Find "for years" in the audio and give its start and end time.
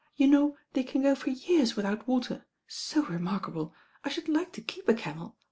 1.13-1.75